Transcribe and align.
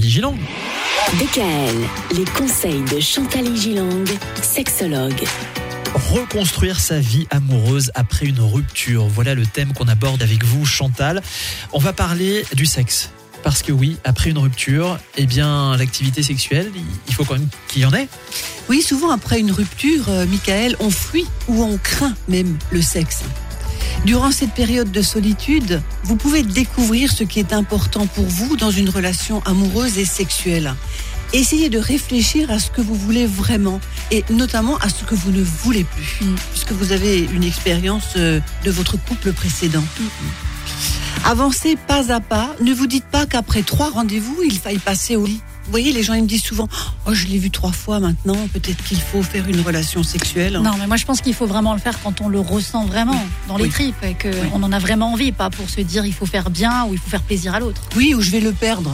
Chantal 0.00 0.08
Gilang. 0.08 0.38
DKL, 1.18 2.16
les 2.16 2.24
conseils 2.24 2.82
de 2.90 3.00
Chantal 3.00 3.54
Gilang, 3.54 4.06
sexologue. 4.40 5.22
Reconstruire 6.10 6.80
sa 6.80 6.98
vie 6.98 7.26
amoureuse 7.30 7.90
après 7.94 8.24
une 8.24 8.40
rupture. 8.40 9.08
Voilà 9.08 9.34
le 9.34 9.44
thème 9.44 9.74
qu'on 9.74 9.88
aborde 9.88 10.22
avec 10.22 10.42
vous, 10.42 10.64
Chantal. 10.64 11.20
On 11.72 11.78
va 11.78 11.92
parler 11.92 12.44
du 12.54 12.64
sexe. 12.64 13.10
Parce 13.42 13.62
que 13.62 13.72
oui, 13.72 13.98
après 14.04 14.30
une 14.30 14.38
rupture, 14.38 14.98
eh 15.18 15.26
bien, 15.26 15.76
l'activité 15.76 16.22
sexuelle, 16.22 16.70
il 17.06 17.14
faut 17.14 17.24
quand 17.24 17.34
même 17.34 17.48
qu'il 17.68 17.82
y 17.82 17.84
en 17.84 17.92
ait. 17.92 18.08
Oui, 18.70 18.80
souvent 18.80 19.10
après 19.10 19.38
une 19.38 19.52
rupture, 19.52 20.08
euh, 20.08 20.24
Michael, 20.26 20.76
on 20.80 20.90
fuit 20.90 21.26
ou 21.48 21.62
on 21.62 21.76
craint 21.76 22.14
même 22.26 22.56
le 22.70 22.80
sexe. 22.80 23.22
Durant 24.04 24.30
cette 24.30 24.52
période 24.52 24.90
de 24.90 25.02
solitude, 25.02 25.82
vous 26.04 26.16
pouvez 26.16 26.42
découvrir 26.42 27.12
ce 27.12 27.22
qui 27.22 27.38
est 27.38 27.52
important 27.52 28.06
pour 28.06 28.24
vous 28.24 28.56
dans 28.56 28.70
une 28.70 28.88
relation 28.88 29.42
amoureuse 29.44 29.98
et 29.98 30.04
sexuelle. 30.06 30.74
Essayez 31.32 31.68
de 31.68 31.78
réfléchir 31.78 32.50
à 32.50 32.58
ce 32.58 32.70
que 32.70 32.80
vous 32.80 32.94
voulez 32.94 33.26
vraiment 33.26 33.80
et 34.10 34.24
notamment 34.30 34.78
à 34.78 34.88
ce 34.88 35.04
que 35.04 35.14
vous 35.14 35.30
ne 35.30 35.42
voulez 35.42 35.84
plus, 35.84 36.24
Mm. 36.26 36.34
puisque 36.50 36.72
vous 36.72 36.92
avez 36.92 37.20
une 37.20 37.44
expérience 37.44 38.14
euh, 38.16 38.40
de 38.64 38.70
votre 38.70 38.96
couple 38.96 39.32
précédent. 39.32 39.84
Avancez 41.24 41.76
pas 41.76 42.10
à 42.12 42.20
pas. 42.20 42.56
Ne 42.62 42.72
vous 42.72 42.86
dites 42.86 43.04
pas 43.04 43.26
qu'après 43.26 43.62
trois 43.62 43.90
rendez-vous, 43.90 44.38
il 44.44 44.58
faille 44.58 44.78
passer 44.78 45.14
au 45.14 45.26
lit. 45.26 45.40
Vous 45.70 45.74
voyez, 45.74 45.92
les 45.92 46.02
gens 46.02 46.14
ils 46.14 46.22
me 46.24 46.26
disent 46.26 46.42
souvent 46.42 46.68
Oh, 47.06 47.14
je 47.14 47.28
l'ai 47.28 47.38
vu 47.38 47.48
trois 47.48 47.70
fois 47.70 48.00
maintenant, 48.00 48.36
peut-être 48.52 48.82
qu'il 48.82 49.00
faut 49.00 49.22
faire 49.22 49.46
une 49.48 49.60
relation 49.60 50.02
sexuelle. 50.02 50.58
Non, 50.60 50.72
mais 50.76 50.88
moi 50.88 50.96
je 50.96 51.04
pense 51.04 51.20
qu'il 51.20 51.32
faut 51.32 51.46
vraiment 51.46 51.74
le 51.74 51.78
faire 51.78 52.02
quand 52.02 52.20
on 52.20 52.28
le 52.28 52.40
ressent 52.40 52.86
vraiment 52.86 53.24
dans 53.46 53.56
les 53.56 53.64
Oui. 53.64 53.70
tripes 53.70 54.02
et 54.02 54.14
qu'on 54.14 54.30
Oui. 54.58 54.64
en 54.64 54.72
a 54.72 54.80
vraiment 54.80 55.12
envie, 55.12 55.30
pas 55.30 55.48
pour 55.48 55.70
se 55.70 55.80
dire 55.80 56.04
il 56.04 56.12
faut 56.12 56.26
faire 56.26 56.50
bien 56.50 56.86
ou 56.86 56.94
il 56.94 56.98
faut 56.98 57.08
faire 57.08 57.22
plaisir 57.22 57.54
à 57.54 57.60
l'autre. 57.60 57.82
Oui, 57.94 58.14
ou 58.16 58.20
je 58.20 58.30
vais 58.32 58.40
le 58.40 58.50
perdre. 58.50 58.90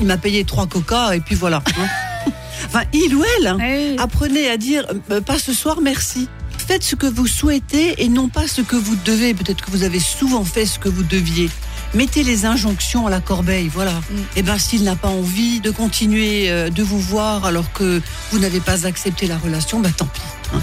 Il 0.00 0.04
m'a 0.04 0.16
payé 0.16 0.44
trois 0.44 0.66
coca 0.66 1.14
et 1.14 1.20
puis 1.20 1.36
voilà. 1.36 1.62
hein. 1.78 2.30
enfin, 2.66 2.82
il 2.92 3.14
ou 3.14 3.22
elle, 3.38 3.46
hein, 3.46 3.94
apprenez 4.02 4.48
à 4.50 4.56
dire 4.56 4.84
euh, 5.12 5.20
pas 5.20 5.38
ce 5.38 5.52
soir, 5.54 5.78
merci. 5.80 6.26
Faites 6.58 6.82
ce 6.82 6.96
que 6.96 7.06
vous 7.06 7.28
souhaitez 7.28 8.02
et 8.02 8.08
non 8.08 8.28
pas 8.28 8.48
ce 8.48 8.62
que 8.62 8.74
vous 8.76 8.96
devez. 9.04 9.32
Peut-être 9.32 9.64
que 9.64 9.70
vous 9.70 9.84
avez 9.84 10.00
souvent 10.00 10.44
fait 10.44 10.66
ce 10.66 10.80
que 10.80 10.88
vous 10.88 11.04
deviez. 11.04 11.48
Mettez 11.92 12.22
les 12.22 12.44
injonctions 12.46 13.06
à 13.06 13.10
la 13.10 13.20
corbeille, 13.20 13.68
voilà. 13.68 14.00
Et 14.36 14.42
ben 14.42 14.58
s'il 14.58 14.84
n'a 14.84 14.94
pas 14.94 15.08
envie 15.08 15.60
de 15.60 15.70
continuer 15.70 16.48
euh, 16.50 16.70
de 16.70 16.82
vous 16.84 17.00
voir 17.00 17.44
alors 17.44 17.72
que 17.72 18.00
vous 18.30 18.38
n'avez 18.38 18.60
pas 18.60 18.86
accepté 18.86 19.26
la 19.26 19.36
relation, 19.36 19.80
bah 19.80 19.88
tant 19.96 20.06
pis. 20.06 20.20
hein. 20.54 20.60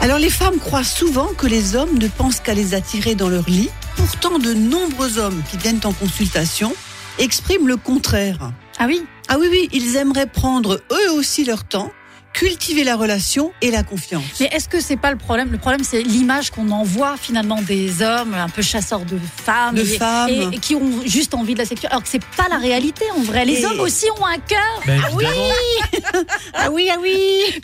Alors 0.00 0.18
les 0.18 0.30
femmes 0.30 0.58
croient 0.58 0.84
souvent 0.84 1.26
que 1.36 1.46
les 1.46 1.76
hommes 1.76 1.98
ne 1.98 2.08
pensent 2.08 2.40
qu'à 2.40 2.54
les 2.54 2.72
attirer 2.74 3.14
dans 3.14 3.28
leur 3.28 3.48
lit. 3.48 3.68
Pourtant, 3.96 4.38
de 4.38 4.54
nombreux 4.54 5.18
hommes 5.18 5.42
qui 5.50 5.58
viennent 5.58 5.80
en 5.84 5.92
consultation 5.92 6.72
expriment 7.18 7.66
le 7.66 7.76
contraire. 7.76 8.52
Ah 8.78 8.84
oui? 8.86 9.02
Ah 9.28 9.36
oui, 9.40 9.48
oui, 9.50 9.68
ils 9.72 9.96
aimeraient 9.96 10.28
prendre 10.28 10.80
eux 10.90 11.12
aussi 11.12 11.44
leur 11.44 11.64
temps, 11.64 11.90
cultiver 12.32 12.84
la 12.84 12.96
relation 12.96 13.52
et 13.62 13.70
la 13.70 13.82
confiance. 13.82 14.22
Mais 14.40 14.48
est-ce 14.52 14.68
que 14.68 14.80
c'est 14.80 14.96
pas 14.96 15.10
le 15.10 15.16
problème? 15.18 15.50
Le 15.50 15.58
problème, 15.58 15.82
c'est 15.82 16.02
l'image 16.02 16.50
qu'on 16.50 16.70
envoie 16.70 17.16
finalement 17.16 17.60
des 17.62 18.02
hommes 18.02 18.34
un 18.34 18.48
peu 18.48 18.62
chasseurs 18.62 19.00
de 19.04 19.18
femmes, 19.44 19.74
De 19.74 19.80
et, 19.82 19.84
femmes. 19.84 20.28
et- 20.30 20.56
et 20.56 20.58
qui 20.58 20.74
ont 20.74 21.02
juste 21.04 21.34
envie 21.34 21.54
de 21.54 21.58
la 21.58 21.64
sexualité, 21.64 21.88
alors 21.88 22.02
que 22.02 22.08
c'est 22.08 22.24
pas 22.36 22.48
la 22.48 22.58
réalité 22.58 23.04
en 23.16 23.20
vrai. 23.22 23.44
Les 23.44 23.60
Et- 23.60 23.66
hommes 23.66 23.80
aussi 23.80 24.06
ont 24.20 24.24
un 24.26 24.38
cœur. 24.38 24.82
Ben, 24.86 25.00
ah 25.04 25.08
oui, 25.14 25.24
Ah 26.54 26.70
oui, 26.70 26.88
ah 26.92 26.96
oui 27.00 27.16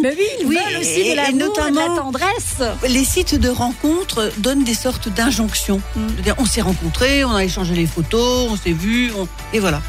mais 0.02 0.14
oui, 0.16 0.24
ils 0.40 0.46
Oui, 0.46 0.56
veulent 0.56 0.80
aussi 0.80 1.10
de 1.10 1.16
l'amour, 1.16 1.54
et 1.66 1.70
de 1.70 1.76
la 1.76 1.86
tendresse. 1.96 2.56
Les 2.88 3.04
sites 3.04 3.34
de 3.34 3.48
rencontres 3.48 4.32
donnent 4.38 4.64
des 4.64 4.74
sortes 4.74 5.08
d'injonctions. 5.08 5.80
C'est-à-dire, 5.94 6.34
On 6.38 6.46
s'est 6.46 6.60
rencontrés, 6.62 7.24
on 7.24 7.34
a 7.34 7.44
échangé 7.44 7.74
les 7.74 7.86
photos, 7.86 8.48
on 8.50 8.56
s'est 8.56 8.72
vus, 8.72 9.12
on- 9.16 9.28
et 9.52 9.60
voilà. 9.60 9.80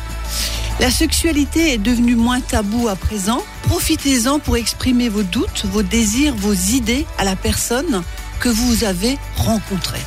La 0.80 0.92
sexualité 0.92 1.74
est 1.74 1.78
devenue 1.78 2.16
moins 2.16 2.42
tabou 2.42 2.90
à 2.90 2.96
présent. 2.96 3.42
Profitez-en 3.64 4.40
pour 4.40 4.58
exprimer 4.58 5.08
vos 5.08 5.24
doutes, 5.24 5.66
vos 5.66 5.84
désirs, 5.84 6.36
vos 6.36 6.54
idées 6.54 7.06
à 7.18 7.24
la 7.24 7.38
personne 7.38 8.04
que 8.42 8.50
vous 8.50 8.84
avez 8.84 9.18
rencontrée. 9.38 10.02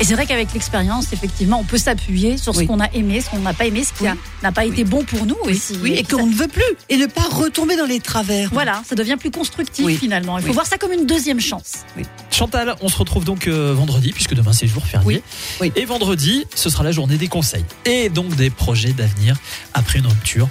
Et 0.00 0.04
c'est 0.04 0.14
vrai 0.14 0.24
qu'avec 0.24 0.52
l'expérience, 0.54 1.12
effectivement, 1.12 1.60
on 1.60 1.64
peut 1.64 1.76
s'appuyer 1.76 2.38
sur 2.38 2.54
ce 2.54 2.60
Oui. 2.60 2.66
qu'on 2.66 2.80
a 2.80 2.90
aimé, 2.94 3.20
ce 3.20 3.28
qu'on 3.28 3.40
n'a 3.40 3.52
pas 3.52 3.66
aimé, 3.66 3.84
ce 3.84 3.92
qui 3.92 4.04
Oui. 4.04 4.16
n'a 4.42 4.50
pas 4.50 4.64
été 4.64 4.82
bon 4.84 5.04
pour 5.04 5.26
nous 5.26 5.36
aussi. 5.44 5.76
Oui, 5.82 5.92
et 5.92 6.04
qu'on 6.04 6.26
ne 6.26 6.34
veut 6.34 6.48
plus. 6.48 6.64
Et 6.88 6.96
ne 6.96 7.04
pas 7.06 7.28
retomber 7.30 7.76
dans 7.76 7.84
les 7.84 8.00
travers. 8.00 8.48
Voilà, 8.50 8.82
ça 8.88 8.94
devient 8.94 9.16
plus 9.20 9.30
constructif 9.30 9.84
Oui. 9.84 9.98
finalement. 9.98 10.38
Il 10.38 10.42
faut 10.42 10.48
Oui. 10.48 10.54
voir 10.54 10.66
ça 10.66 10.78
comme 10.78 10.92
une 10.92 11.04
deuxième 11.04 11.38
chance. 11.40 11.84
Chantal, 12.30 12.76
on 12.80 12.88
se 12.88 12.96
retrouve 12.96 13.24
donc 13.26 13.46
euh, 13.46 13.74
vendredi, 13.74 14.12
puisque 14.12 14.32
demain 14.34 14.54
c'est 14.54 14.66
jour 14.66 14.86
férié. 14.86 15.06
Oui, 15.06 15.22
oui. 15.60 15.72
Et 15.76 15.84
vendredi, 15.84 16.46
ce 16.54 16.70
sera 16.70 16.82
la 16.82 16.92
journée 16.92 17.18
des 17.18 17.28
conseils. 17.28 17.64
Et 17.84 18.08
donc 18.08 18.34
des 18.36 18.48
projets 18.48 18.92
d'avenir 18.94 19.36
après 19.74 19.98
une 19.98 20.06
rupture. 20.06 20.48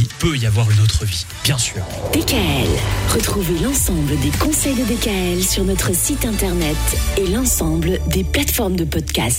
Il 0.00 0.08
peut 0.08 0.34
y 0.34 0.46
avoir 0.46 0.70
une 0.70 0.80
autre 0.80 1.04
vie, 1.04 1.26
bien 1.44 1.58
sûr. 1.58 1.82
DKL. 2.14 2.70
Retrouvez 3.12 3.58
l'ensemble 3.58 4.18
des 4.20 4.30
conseils 4.30 4.74
de 4.74 4.84
DKL 4.84 5.44
sur 5.44 5.62
notre 5.62 5.94
site 5.94 6.24
internet 6.24 6.78
et 7.18 7.26
l'ensemble 7.26 7.98
des 8.06 8.24
plateformes 8.24 8.76
de 8.76 8.84
podcast. 8.84 9.38